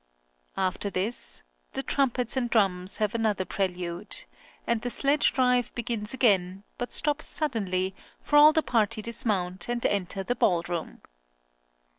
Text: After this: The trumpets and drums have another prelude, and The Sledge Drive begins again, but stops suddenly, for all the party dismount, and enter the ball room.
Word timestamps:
After 0.57 0.89
this: 0.89 1.43
The 1.73 1.83
trumpets 1.83 2.35
and 2.35 2.49
drums 2.49 2.97
have 2.97 3.13
another 3.13 3.45
prelude, 3.45 4.23
and 4.65 4.81
The 4.81 4.89
Sledge 4.89 5.31
Drive 5.31 5.71
begins 5.75 6.11
again, 6.11 6.63
but 6.79 6.91
stops 6.91 7.27
suddenly, 7.27 7.93
for 8.19 8.35
all 8.37 8.51
the 8.51 8.63
party 8.63 9.03
dismount, 9.03 9.69
and 9.69 9.85
enter 9.85 10.23
the 10.23 10.33
ball 10.33 10.63
room. 10.67 11.03